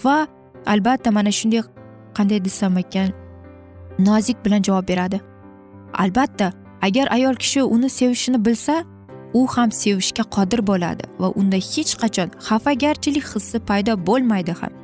va 0.04 0.28
albatta 0.66 1.12
mana 1.12 1.32
shunday 1.32 1.62
qanday 2.18 2.46
desam 2.46 2.78
ekan 2.78 3.10
nozik 4.00 4.46
bilan 4.46 4.62
javob 4.62 4.88
beradi. 4.88 5.22
Albatta 5.94 6.54
agar 6.82 7.08
ayol 7.12 7.36
kishi 7.36 7.64
uni 7.64 7.90
sevishini 7.90 8.46
bilsa 8.46 8.84
u 9.34 9.48
ham 9.48 9.72
sevishga 9.72 10.24
qodir 10.36 10.68
bo'ladi 10.68 11.04
va 11.20 11.28
unda 11.40 11.56
hech 11.56 11.94
qachon 12.02 12.30
xafagarchilik 12.48 13.26
hissi 13.36 13.60
paydo 13.60 13.94
bo'lmaydi 14.08 14.54
ham. 14.62 14.81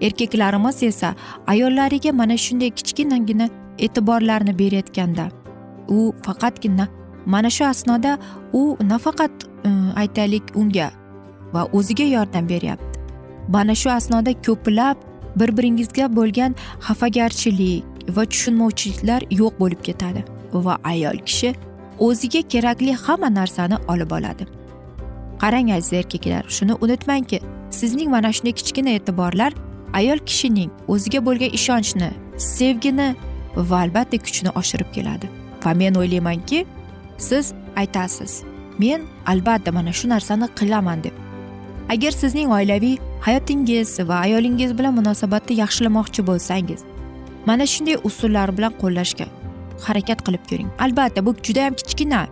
Erkaklarimiz 0.00 0.82
esa 0.82 1.14
ayollariga 1.46 2.12
mana 2.12 2.36
shunday 2.36 2.70
kichkinagina 2.70 3.48
e'tiborlarni 3.78 4.58
berayotganda 4.58 5.30
u 5.88 6.14
faqatgina 6.22 6.88
mana 7.26 7.50
shu 7.50 7.64
asnoda 7.64 8.18
u 8.52 8.76
nafaqat 8.80 9.30
e, 9.64 9.70
aytaylik 9.96 10.42
unga 10.54 10.90
va 11.52 11.68
o'ziga 11.72 12.04
yordam 12.04 12.48
beryapti. 12.48 12.98
Mana 13.48 13.74
shu 13.74 13.90
asnoda 13.90 14.32
ko'plab 14.46 14.96
bir 15.36 15.56
biringizga 15.56 16.16
bo'lgan 16.16 16.54
xafagarchilik 16.86 17.84
va 18.16 18.24
tushunmovchiliklar 18.24 19.22
yo'q 19.30 19.54
bo'lib 19.60 19.80
ketadi 19.88 20.24
va 20.52 20.78
ayol 20.84 21.18
kishi 21.28 21.54
o'ziga 21.98 22.42
kerakli 22.52 22.92
hamma 23.04 23.30
narsani 23.34 23.76
olib 23.88 24.10
oladi. 24.10 24.46
Qarang 25.42 25.70
aziz 25.76 25.92
erkaklar 25.92 26.44
shuni 26.56 26.74
unutmangki 26.84 27.40
sizning 27.70 28.10
mana 28.10 28.32
shunday 28.32 28.52
kichkina 28.52 28.90
e'tiborlar 28.98 29.52
ayol 29.98 30.18
kishining 30.28 30.70
o'ziga 30.92 31.20
bo'lgan 31.26 31.50
ishonchni 31.58 32.10
sevgini 32.36 33.08
va 33.56 33.76
albatta 33.84 34.18
kuchini 34.26 34.50
oshirib 34.60 34.88
keladi. 34.96 35.26
Va 35.64 35.72
men 35.74 35.94
o'ylaymanki 36.00 36.66
siz 37.28 37.52
aytasiz 37.76 38.42
men 38.78 39.00
albatta 39.26 39.72
mana 39.72 39.92
shu 39.92 40.08
narsani 40.08 40.48
qilaman 40.58 41.04
deb. 41.04 41.14
Agar 41.94 42.10
sizning 42.10 42.48
oilaviy 42.58 42.96
hayotingiz 43.26 43.98
va 44.08 44.14
ayolingiz 44.26 44.78
bilan 44.78 44.94
munosabatni 45.00 45.54
yaxshilamoqchi 45.62 46.26
bo'lsangiz 46.26 46.80
mana 47.46 47.66
shunday 47.72 47.96
usullar 48.08 48.48
bilan 48.56 48.72
qo'llashga 48.82 49.26
harakat 49.86 50.18
qilib 50.26 50.44
ko'ring. 50.50 50.68
Albatta 50.84 51.26
bu 51.26 51.34
judayam 51.46 51.74
kichkina. 51.80 52.26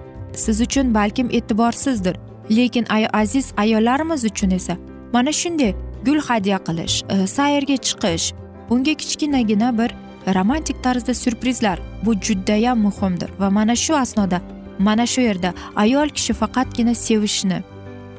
Siz 0.45 0.61
uchun 0.61 0.95
balkim 0.95 1.29
e'tiborsizdir. 1.31 2.17
Lekin 2.51 2.87
aziz 3.13 3.53
ayollarimiz 3.57 4.25
uchun 4.25 4.51
esa 4.51 4.77
mana 5.13 5.33
shunday 5.33 5.75
gul 6.07 6.21
hadya 6.29 6.59
qilish 6.67 6.97
e, 7.15 7.27
sayrga 7.27 7.77
chiqish 7.87 8.33
unga 8.71 8.95
kichkinagina 8.95 9.79
bir 9.79 9.91
romantik 10.35 10.83
tarzda 10.85 11.15
syurprizlar 11.15 11.79
bu 12.05 12.15
judayam 12.15 12.79
muhimdir 12.79 13.31
va 13.41 13.51
mana 13.51 13.77
shu 13.77 13.97
asnoda 13.97 14.41
mana 14.79 15.07
shu 15.07 15.21
yerda 15.21 15.55
ayol 15.77 16.09
kishi 16.09 16.33
faqatgina 16.33 16.95
sevishni 16.95 17.63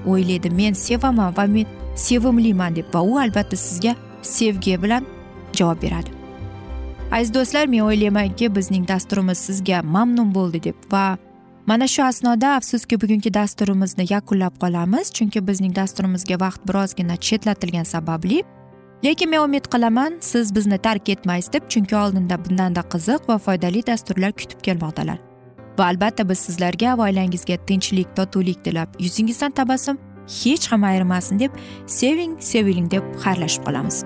o'ylaydi. 0.06 0.50
Men 0.50 0.74
sevaman 0.74 1.38
va 1.38 1.48
men 1.48 1.66
sevimliman 1.96 2.76
deb 2.76 2.94
va 2.94 3.02
u 3.02 3.18
albatta 3.20 3.58
sizga 3.58 3.96
sevgi 4.22 4.82
bilan 4.84 5.06
javob 5.54 5.82
beradi. 5.82 6.10
Aziz 7.12 7.34
do'stlar 7.34 7.68
men 7.68 7.80
o'ylaymanki 7.80 8.56
bizning 8.56 8.88
dasturimiz 8.88 9.38
sizga 9.38 9.82
mamnun 9.84 10.34
bo'ldi 10.34 10.64
deb 10.64 10.76
va 10.92 11.18
mana 11.68 11.88
shu 11.88 12.04
asnoda 12.04 12.56
afsuski 12.56 13.02
bugungi 13.02 13.34
dasturimizni 13.34 14.06
yakunlab 14.10 14.58
qolamiz 14.64 15.12
chunki 15.18 15.48
bizning 15.48 15.76
dasturimizga 15.76 16.40
vaqt 16.40 16.68
birozgina 16.68 17.16
chetlatilgani 17.18 17.86
sababli. 17.86 18.44
Lekin 19.06 19.30
men 19.30 19.40
umid 19.40 19.66
qilaman 19.74 20.18
siz 20.22 20.56
bizni 20.56 20.78
tark 20.78 21.10
etmaysiz 21.10 21.54
deb 21.54 21.70
chunki 21.70 21.96
oldinda 21.96 22.46
bundanda 22.46 22.82
qiziq 22.94 23.30
va 23.30 23.38
foydali 23.38 23.88
dasturlar 23.88 24.32
kutib 24.32 24.62
kelmoqdalar. 24.62 25.18
Va 25.80 25.86
albatta 25.86 26.30
biz 26.30 26.40
sizlarga 26.40 26.98
va 26.98 27.04
oilangizga 27.10 27.58
tinchlik 27.68 28.16
totuvlik 28.16 28.64
tilab 28.66 28.90
yuzingizdan 29.00 29.52
tabassum 29.52 29.98
hech 30.44 30.72
ham 30.72 30.84
ayrimasin 30.84 31.40
deb 31.40 31.52
seving 31.88 32.38
seviling 32.40 32.92
deb 32.92 33.04
xayrlashib 33.24 33.66
qolamiz. 33.66 34.06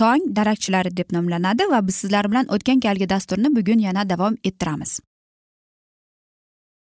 tong 0.00 0.22
darakchilari 0.38 0.90
deb 0.96 1.12
nomlanadi 1.16 1.64
va 1.72 1.80
biz 1.86 1.96
sizlar 2.02 2.28
bilan 2.30 2.46
o'tgan 2.54 2.80
galgi 2.86 3.08
dasturni 3.08 3.50
bugun 3.56 3.80
yana 3.86 4.08
davom 4.08 4.36
ettiramiz. 4.44 5.00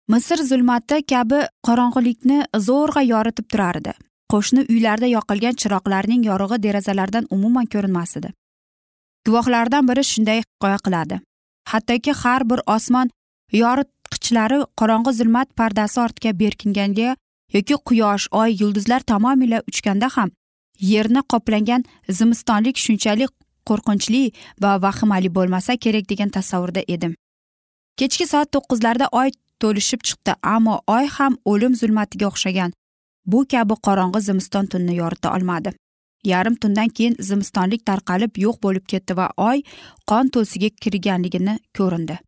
Misr 0.09 0.43
zulmati 0.51 1.03
kabi 1.13 1.41
qorong'ulikni 1.67 2.39
zo'rg'a 2.69 3.03
yoritib 3.13 3.47
turardi 3.53 3.93
qo'shni 4.33 4.65
uylarda 4.73 5.09
yoqilgan 5.17 5.55
chiroqlarning 5.61 6.25
yorug'i 6.31 6.63
derazalardan 6.63 7.29
umuman 7.37 7.67
ko'rinmas 7.75 8.17
edi. 8.21 8.33
Guvohlardan 9.27 9.89
biri 9.89 10.05
shunday 10.11 10.43
hikoya 10.43 10.79
qiladi. 10.87 11.21
Hattoki 11.71 12.13
har 12.23 12.43
bir 12.51 12.61
osmon 12.75 13.11
yoritqichlari 13.63 14.59
qorong'i 14.81 15.13
zulmat 15.21 15.49
pardasi 15.61 16.01
ortga 16.07 16.33
berkinganda 16.43 17.17
yoki 17.57 17.77
quyosh 17.89 18.27
oy 18.41 18.51
yulduzlar 18.61 19.01
tamomila 19.13 19.63
uchganda 19.71 20.09
ham 20.17 20.31
yerni 20.81 21.23
qoplangan 21.33 21.85
zimistonlik 22.09 22.77
shunchalik 22.85 23.31
qo'rqinchli 23.69 24.23
va 24.63 24.83
vahimali 24.83 25.31
bo'lmasa 25.37 25.77
kerak 25.77 26.09
degan 26.11 26.31
tasavvurda 26.37 26.83
edim. 26.89 27.15
Kechki 27.99 28.27
soat 28.27 28.53
to'qqizlarda 28.55 29.09
oy 29.21 29.31
to'lishib 29.63 30.01
chiqdi 30.09 30.33
ammo 30.55 30.81
oy 30.97 31.07
ham 31.17 31.39
o'lim 31.45 31.75
zulmatiga 31.81 32.27
o'xshagan. 32.31 32.73
Bu 33.27 33.45
kabi 33.53 33.75
qorong'i 33.87 34.21
zimiston 34.29 34.67
tunni 34.67 34.95
yorita 35.03 35.35
olmadi. 35.37 35.75
Yarim 36.25 36.55
tundan 36.63 36.89
keyin 36.89 37.17
zimistonlik 37.29 37.85
tarqalib 37.87 38.33
yo'q 38.45 38.57
bo'lib 38.63 38.87
ketdi 38.93 39.17
va 39.17 39.27
oy 39.51 39.63
qon 40.11 40.29
to'siga 40.35 40.69
kirganligini 40.83 41.59
ko'rindi. 41.79 42.19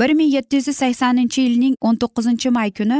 bir 0.00 0.10
ming 0.18 0.34
yetti 0.34 0.56
yuz 0.56 0.68
saksoninchi 0.76 1.40
yilning 1.46 1.74
o'n 1.80 1.96
to'qqizinchi 2.02 2.50
may 2.56 2.70
kuni 2.78 2.98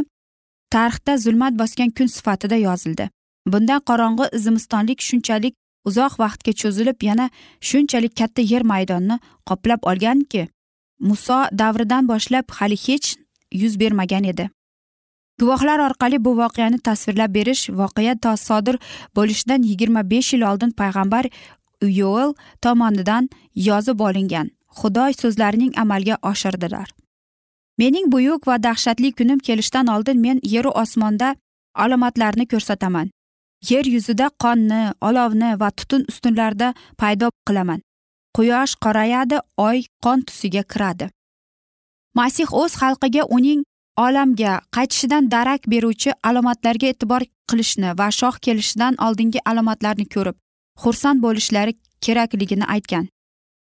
tarixda 0.74 1.16
zulmat 1.24 1.54
bosgan 1.60 1.90
kun 1.98 2.06
sifatida 2.16 2.56
yozildi. 2.56 3.08
Bundan 3.46 3.80
qorong'i 3.80 4.26
zimistonlik 4.38 5.00
shunchalik 5.00 5.54
uzoq 5.84 6.18
vaqtga 6.22 6.52
cho'zilib 6.62 7.02
yana 7.02 7.30
shunchalik 7.60 8.16
katta 8.16 8.42
yer 8.42 8.62
maydonni 8.62 9.18
qoplab 9.48 9.80
olganki 9.90 10.48
muso 11.00 11.38
davridan 11.52 12.08
boshlab 12.08 12.44
hali 12.58 12.76
hech 12.86 13.16
yuz 13.52 13.80
bermagan 13.80 14.24
edi. 14.24 14.50
Guvohlar 15.40 15.78
orqali 15.88 16.24
bu 16.24 16.36
voqeani 16.38 16.78
tasvirlab 16.78 17.34
berish 17.34 17.70
voqea 17.70 18.14
to 18.24 18.36
sodir 18.36 18.76
bo'lishidan 19.16 19.62
yigirma 19.62 20.10
besh 20.10 20.34
yil 20.34 20.42
oldin 20.50 20.70
payg'ambar 20.80 21.24
yoel 21.82 22.34
tomonidan 22.62 23.28
yozib 23.68 24.00
olingan. 24.00 24.50
Xudo 24.78 25.04
so'zlarining 25.20 25.72
amalga 25.82 26.16
oshirdilar. 26.22 26.88
Mening 27.78 28.12
buyuk 28.12 28.46
va 28.46 28.62
dahshatli 28.62 29.12
kunim 29.12 29.38
kelishidan 29.38 29.86
oldin 29.86 30.18
men 30.20 30.40
yeru 30.42 30.70
osmonda 30.82 31.36
alomatlarni 31.74 32.46
ko'rsataman. 32.46 33.10
Yer 33.70 33.84
yuzida 33.94 34.26
qonni 34.42 34.82
olovni 35.08 35.50
va 35.60 35.70
tutun 35.70 36.02
ustunlarida 36.10 36.68
paydo 37.00 37.30
qilaman. 37.46 37.80
Quyosh 38.36 38.74
qorayadi 38.84 39.38
oy 39.68 39.78
qon 40.04 40.18
tusiga 40.28 40.62
kiradi. 40.72 41.06
Masih 42.18 42.48
o'z 42.62 42.72
xalqiga 42.80 43.22
uning 43.36 43.60
olamga 44.06 44.52
qaytishidan 44.76 45.30
darak 45.34 45.62
beruvchi 45.72 46.10
alomatlarga 46.28 46.86
e'tibor 46.92 47.22
qilishni 47.50 47.90
va 48.00 48.08
shoh 48.18 48.36
kelishidan 48.44 48.94
oldingi 49.06 49.40
alomatlarni 49.50 50.06
ko'rib 50.14 50.36
xursand 50.82 51.18
bo'lishlari 51.24 51.72
kerakligini 52.04 52.66
aytgan. 52.74 53.04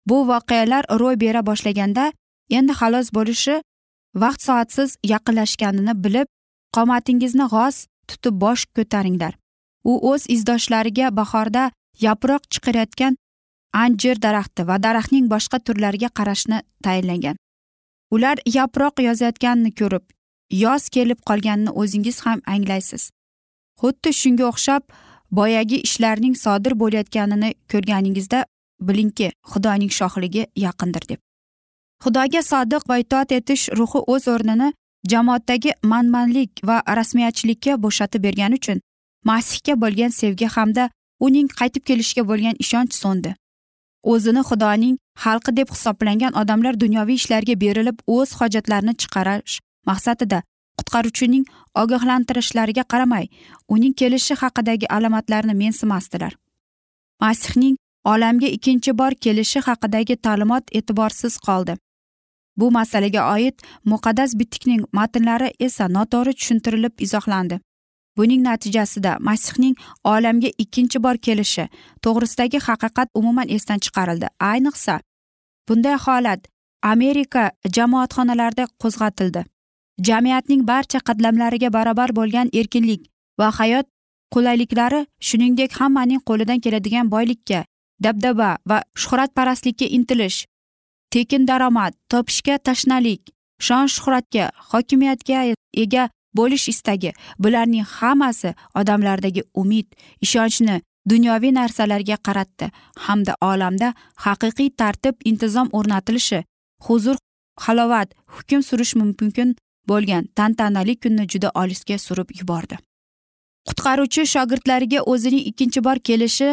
Bu 0.09 0.17
voqealar 0.31 0.85
ro'y 1.01 1.17
bera 1.25 1.43
boshlaganda 1.51 2.05
endi 2.59 2.73
xalos 2.81 3.09
bo'lishi 3.17 3.57
vaqt 4.23 4.41
soatsiz 4.49 4.91
yaqinlashganini 5.13 5.95
bilib 6.05 6.29
qomatingizni 6.77 7.47
g'oz 7.55 7.77
tutib 8.09 8.35
bosh 8.45 8.65
ko'taringlar. 8.77 9.35
U 9.85 10.13
o'z 10.13 10.27
izdoshlariga 10.29 11.17
bahorda 11.17 11.71
yaproq 12.01 12.43
chiqarayotgan 12.53 13.17
anjir 13.73 14.23
daraxti 14.23 14.67
va 14.69 14.77
daraxtning 14.83 15.29
boshqa 15.35 15.59
turlariga 15.67 16.09
qarashni 16.19 16.63
tayinlagan. 16.85 17.37
Ular 18.11 18.37
yaproq 18.47 19.03
yozayotganini 19.09 19.73
ko'rib 19.81 20.05
yoz 20.65 20.89
kelib 20.89 21.21
qolganini 21.29 21.71
o'zingiz 21.71 22.21
ham 22.27 22.41
anglaysiz. 22.47 23.11
Xuddi 23.81 24.13
shunga 24.21 24.45
o'xshab 24.51 24.83
boyagi 25.31 25.79
ishlarning 25.87 26.35
sodir 26.45 26.75
bo'layotganini 26.83 27.55
ko'rganingizda 27.73 28.45
bilingki 28.89 29.33
xudoning 29.53 29.93
shohligi 29.99 30.47
yaqindir 30.57 31.09
deb. 31.11 31.21
Xudoga 32.05 32.43
sodiq 32.43 32.89
va 32.91 32.99
itoat 32.99 33.33
etish 33.39 33.69
ruhi 33.79 34.01
o'z 34.13 34.29
o'rnini 34.35 34.73
jamoatdagi 35.13 35.73
manmanlik 35.93 36.63
va 36.69 36.83
rasmiyatchilikka 36.99 37.77
bo'shatib 37.85 38.23
bergani 38.27 38.61
uchun 38.61 38.81
masihga 39.25 39.75
bo'lgan 39.83 40.13
sevgi 40.21 40.47
hamda 40.57 40.91
uning 41.27 41.49
qaytib 41.59 41.85
kelishiga 41.89 42.25
bo'lgan 42.31 42.57
ishonch 42.65 42.95
so'ndi. 43.03 43.35
O'zini 44.13 44.43
xudoning 44.49 44.97
xalqi 45.25 45.57
deb 45.57 45.69
hisoblangan 45.75 46.33
odamlar 46.43 46.81
dunyoviy 46.85 47.19
ishlarga 47.21 47.55
berilib 47.65 47.99
o'z 48.17 48.31
hojatlarini 48.41 48.95
chiqarish 49.03 49.61
maqsadida 49.91 50.39
qutqaruvchining 50.79 51.45
ogohlantirishlariga 51.83 52.85
qaramay 52.93 53.27
uning 53.75 53.95
kelishi 54.01 54.35
haqidagi 54.43 54.87
alomatlarni 54.97 55.55
mensimasdilar. 55.63 56.33
Masihning 57.21 57.77
olamga 58.13 58.49
ikkinchi 58.57 58.99
bor 59.01 59.13
kelishi 59.25 59.61
haqidagi 59.69 60.17
ta'limot 60.27 60.65
e'tiborsiz 60.79 61.39
qoldi. 61.47 61.77
Bu 62.57 62.71
masalaga 62.71 63.23
oid 63.35 63.57
muqaddas 63.93 64.31
bitikning 64.41 64.83
matnlari 64.99 65.51
esa 65.67 65.85
noto'g'ri 65.97 66.33
tushuntirilib 66.39 66.95
izohlandi. 67.07 67.61
Buning 68.17 68.43
natijasida 68.49 69.13
masihning 69.29 69.77
olamga 70.05 70.51
ikkinchi 70.63 71.03
bor 71.05 71.17
kelishi 71.27 71.65
to'g'risidagi 72.05 72.59
haqiqat 72.67 73.09
umuman 73.15 73.49
esdan 73.57 73.79
chiqarildi. 73.85 74.27
Ayniqsa 74.51 75.01
bunday 75.69 75.97
holat 76.05 76.41
amerika 76.83 77.51
jamoatxonalarida 77.77 78.65
qo'zg'atildi. 78.83 79.45
Jamiyatning 80.09 80.63
barcha 80.73 80.99
qatlamlariga 81.09 81.73
barobar 81.73 82.11
bo'lgan 82.19 82.49
erkinlik 82.61 83.03
va 83.39 83.49
hayot 83.59 83.87
qulayliklari 84.35 85.01
shuningdek 85.29 85.73
hammaning 85.81 86.21
qo'lidan 86.29 86.61
keladigan 86.65 87.11
boylikka 87.15 87.65
dabdaba 88.05 88.51
va 88.71 88.79
shuhratparastlikka 89.03 89.87
intilish 89.97 90.39
tekin 91.11 91.47
daromad 91.51 91.93
topishga 92.11 92.59
tashnalik 92.67 93.23
shon 93.67 93.87
shuhratga 93.95 94.45
hokimiyatga 94.71 95.41
ega 95.85 96.05
bo'lish 96.39 96.69
istagi. 96.73 97.13
Bularning 97.39 97.87
hammasi 97.97 98.55
odamlardagi 98.75 99.43
umid 99.55 99.87
ishonchni 100.27 100.77
dunyoviy 101.09 101.53
narsalarga 101.61 102.17
qaratdi 102.27 102.71
hamda 103.07 103.35
olamda 103.51 103.95
haqiqiy 104.27 104.71
tartib 104.81 105.15
intizom 105.31 105.69
o'rnatilishi 105.79 106.45
huzur 106.87 107.17
halovat 107.65 108.09
hukm 108.37 108.63
surish 108.69 108.95
mumkin 109.01 109.57
bo'lgan 109.89 110.25
tantanali 110.37 110.95
kunni 111.03 111.25
juda 111.33 111.51
olisga 111.63 111.99
surib 112.07 112.29
yubordi. 112.41 112.77
Qutqaruvchi 113.69 114.23
shogirdlariga 114.35 115.01
o'zining 115.13 115.45
ikkinchi 115.51 115.85
bor 115.87 115.99
kelishi 116.09 116.51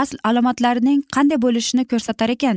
asl 0.00 0.16
alomatlarining 0.28 1.00
qanday 1.14 1.38
bo'lishini 1.44 1.84
ko'rsatar 1.90 2.30
ekan. 2.36 2.56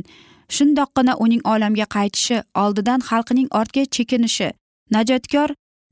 Shundoqqina 0.56 1.14
uning 1.24 1.42
olamga 1.52 1.86
qaytishi 1.96 2.36
oldidan 2.62 3.00
xalqining 3.08 3.48
ortga 3.60 3.84
chekinishi 3.96 4.48
najotkor 4.96 5.48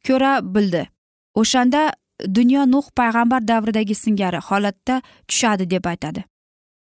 ko'ra 0.07 0.33
bildi. 0.55 0.89
O'shanda 1.35 1.93
dunyo 2.39 2.67
nuh 2.67 2.87
payg'ambar 2.99 3.49
davridagi 3.49 3.95
singari 3.95 4.41
holatda 4.49 5.03
tushadi 5.29 5.71
deb 5.71 5.85
aytadi. 5.93 6.25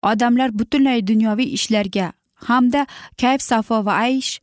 Odamlar 0.03 0.49
butunlay 0.59 1.07
dunyoviy 1.07 1.53
ishlarga 1.57 2.11
hamda 2.35 2.85
kayf 3.21 3.41
safo 3.41 3.85
va 3.85 3.93
aysh 4.07 4.39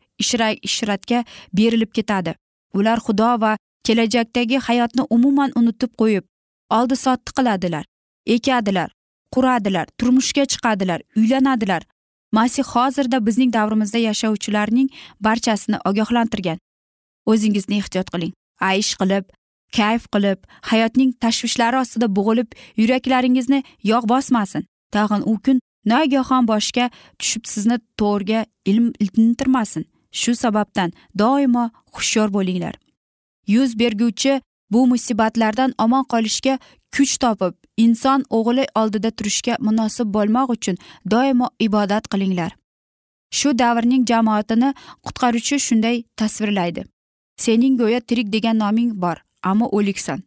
ishratga 0.69 1.25
berilib 1.53 1.93
ketadi. 1.93 2.35
Ular 2.75 2.99
xudo 3.07 3.41
va 3.41 3.57
kelajakdagi 3.85 4.59
hayotni 4.67 5.03
umuman 5.11 5.51
unutib 5.57 5.93
qo'yib 6.01 6.25
oldi 6.77 6.97
sotdi 6.97 7.31
qiladilar 7.39 7.85
ekadilar 8.27 8.91
quradilar 9.35 9.87
turmushga 9.99 10.45
chiqadilar 10.53 11.01
uylanadilar. 11.17 11.83
Masih 12.33 12.65
hozirda 12.65 13.27
bizning 13.27 13.53
davrimizda 13.53 13.99
yashovchilarning 13.99 14.89
barchasini 15.21 15.79
ogohlantirgan. 15.85 16.59
O'zingizni 17.27 17.79
ehtiyot 17.83 18.11
qiling. 18.15 18.33
Aysh 18.61 18.93
qilib 19.01 19.25
kayf 19.79 20.07
qilib 20.15 20.39
hayotning 20.71 21.13
tashvishlari 21.23 21.77
ostida 21.83 22.09
bo'g'ilib 22.17 22.49
yuraklaringizni 22.81 23.63
yog' 23.93 24.09
bosmasin. 24.13 24.67
Tag'in 24.95 25.23
u 25.33 25.35
kun 25.45 25.61
nagahon 25.93 26.49
boshga 26.53 26.91
tushib 27.19 27.45
sizni 27.53 27.77
to'rga 28.01 28.45
ilm 28.71 28.93
intirmasin 29.03 29.85
shu 30.21 30.35
sababdan 30.35 30.93
doimo 31.19 31.71
hushyor 31.95 32.29
bo'linglar. 32.37 32.75
Yuz 33.47 33.79
berguvchi 33.79 34.41
bu 34.71 34.87
musibatlardan 34.87 35.75
omon 35.79 36.05
qolishga 36.13 36.59
kuch 36.97 37.15
topib 37.23 37.55
inson 37.77 38.25
o'g'li 38.39 38.65
oldida 38.81 39.11
turishga 39.11 39.55
munosib 39.67 40.09
bo'lmoq 40.17 40.49
uchun 40.57 40.77
doimo 41.13 41.49
ibodat 41.67 42.05
qilinglar. 42.13 42.51
Shu 43.39 43.59
davrning 43.59 44.03
jamoatini 44.11 44.75
qutqaruvchi 45.07 45.57
shunday 45.67 45.97
tasvirlaydi. 46.17 46.85
Sening 47.45 47.79
go'yo 47.81 48.01
tirik 48.01 48.29
degan 48.33 48.59
noming 48.59 48.91
bor 49.03 49.17
ammo 49.43 49.67
o'liksan. 49.79 50.23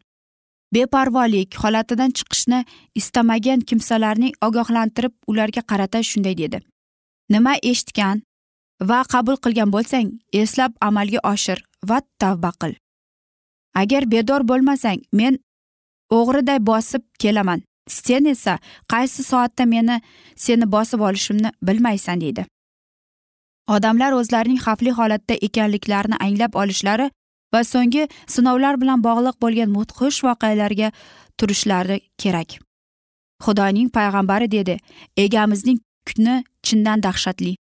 Beparvolik 0.74 1.56
holatidan 1.64 2.12
chiqishni 2.18 2.60
istamagan 3.00 3.60
kimsalarning 3.70 4.34
ogohlantirib 4.48 5.14
ularga 5.28 5.62
qarata 5.62 6.00
shunday 6.10 6.38
dedi. 6.38 6.60
Nima 7.30 7.54
eshitgan 7.72 8.24
va 8.90 9.04
qabul 9.14 9.38
qilgan 9.44 9.70
bo'lsang 9.76 10.08
eslab 10.42 10.72
amalga 10.88 11.20
oshir 11.34 11.60
va 11.90 12.02
tavba 12.20 12.52
qil. 12.62 12.74
Agar 13.82 14.04
bedor 14.14 14.42
bo'lmasang 14.50 15.00
men 15.20 15.38
o'g'riday 16.18 16.60
bosib 16.70 17.04
kelaman. 17.22 17.62
Sen 17.88 18.26
esa 18.34 18.58
qaysi 18.92 19.22
soatda 19.24 19.66
meni 19.66 20.02
seni 20.36 20.66
bosib 20.76 21.00
olishimni 21.08 21.50
bilmaysan 21.68 22.22
deydi. 22.22 22.46
Odamlar 23.68 24.12
o'zlarining 24.20 24.60
xavfli 24.66 24.92
holatda 24.92 25.36
ekanliklarini 25.48 26.18
anglab 26.26 26.56
olishlari 26.56 27.10
va 27.54 27.62
so'nggi 27.64 28.08
sinovlar 28.36 28.82
bilan 28.82 29.04
bog'liq 29.08 29.36
bo'lgan 29.44 29.70
mudhish 29.78 30.20
voqealarga 30.28 30.92
turishlari 31.38 32.00
kerak. 32.18 32.50
Xudoning 33.44 33.90
payg'ambari 33.98 34.52
dedi 34.52 34.78
egamizning 35.18 35.80
kuni 36.10 36.44
chindan 36.64 37.04
dahshatli. 37.04 37.56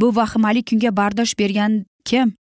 Bu 0.00 0.16
vahimali 0.16 0.62
kunga 0.64 0.96
bardosh 0.96 1.38
bergan 1.38 1.84
kim? 2.04 2.34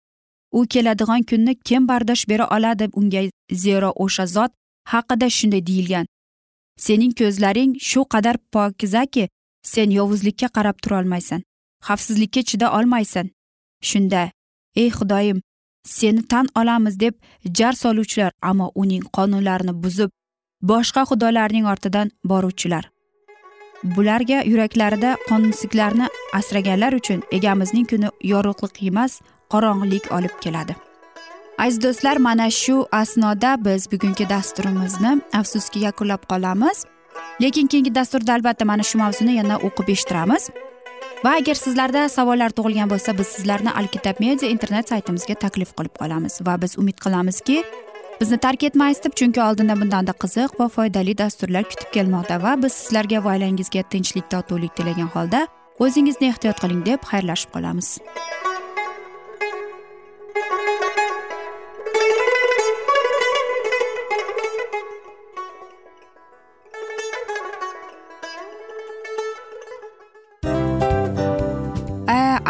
U 0.51 0.65
keladigan 0.67 1.23
kunni 1.29 1.53
kim 1.67 1.87
bardosh 1.87 2.27
bera 2.29 2.47
oladi 2.55 2.89
unga 2.93 3.21
zero 3.63 3.93
o'sha 4.03 4.25
zot 4.25 4.51
haqida 4.93 5.29
shunday 5.29 5.61
deyilgan? 5.69 6.05
Sening 6.85 7.13
ko'zlaring 7.19 7.71
shu 7.89 8.01
qadar 8.13 8.35
pokizaki 8.53 9.29
sen 9.63 9.89
yovuzlikka 9.99 10.47
qarab 10.57 10.77
turolmaysan. 10.83 11.41
Xavfsizlikka 11.87 12.41
chida 12.49 12.67
olmaysan 12.77 13.27
shunda 13.89 14.21
ey 14.81 14.89
xudoyim 14.97 15.41
seni 15.97 16.21
tan 16.31 16.47
olamiz 16.55 16.99
deb 16.99 17.13
jar 17.57 17.73
soluvchilar 17.83 18.31
ammo 18.41 18.71
uning 18.75 19.03
qonunlarini 19.17 19.73
buzib 19.83 20.09
boshqa 20.71 21.01
xudolarning 21.09 21.65
ortidan 21.73 22.11
boruvchilar. 22.29 22.89
Bularga 23.95 24.39
yuraklarida 24.51 25.17
qonunsiklarni 25.29 26.07
asraganlar 26.39 26.93
uchun 26.99 27.19
egamizning 27.37 27.87
kuni 27.91 28.09
yorug'lik 28.31 28.83
emas 28.89 29.21
qorong'ulik 29.53 30.11
olib 30.17 30.35
keladi. 30.43 30.75
Aziz 31.57 31.81
do'stlar 31.83 32.17
mana 32.17 32.47
shu 32.61 32.75
asnoda 32.91 33.65
biz 33.65 33.91
bugungi 33.91 34.29
dasturimizni 34.29 35.11
afsuski 35.39 35.79
yakunlab 35.79 36.23
qolamiz. 36.31 36.85
Lekin 37.41 37.67
keyingi 37.67 37.95
dasturda 37.95 38.33
albatta 38.33 38.65
mana 38.65 38.83
shu 38.83 38.97
mavzuni 38.97 39.35
yana 39.39 39.55
o'qib 39.67 39.89
eshittiramiz. 39.93 40.49
Va 41.23 41.37
agar 41.39 41.55
sizlarda 41.55 42.03
savollar 42.09 42.51
tug'ilgan 42.57 42.89
bo'lsa 42.91 43.15
biz 43.17 43.27
sizlarni 43.35 43.71
alkitab 43.81 44.19
media 44.25 44.49
internet 44.55 44.91
saytimizga 44.91 45.35
taklif 45.45 45.71
qilib 45.77 45.95
qolamiz. 46.01 46.39
Va 46.47 46.55
biz 46.61 46.77
umid 46.81 46.99
qilamizki 47.05 47.63
bizni 48.21 48.37
tark 48.45 48.63
etmaysiz 48.69 49.03
deb 49.05 49.15
chunki 49.19 49.41
oldinda 49.47 49.75
bundanda 49.81 50.13
qiziq 50.23 50.59
va 50.59 50.67
foydali 50.75 51.17
dasturlar 51.23 51.63
kutib 51.71 51.89
kelmoqda. 51.95 52.41
Va 52.45 52.53
biz 52.63 52.73
sizlarga 52.81 53.23
va 53.25 53.35
oilangizga 53.35 53.83
tinchlik 53.95 54.29
totuvlik 54.35 54.75
tilagan 54.77 55.11
holda 55.15 55.47
o'zingizni 55.79 56.31
ehtiyot 56.33 56.59
qiling 56.63 56.85
deb 56.89 57.09
xayrlashib 57.11 57.55
qolamiz. 57.55 57.97